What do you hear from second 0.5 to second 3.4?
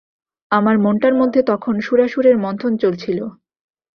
আমার মনটার মধ্যে তখন সুরাসুরের মন্থন চলছিল।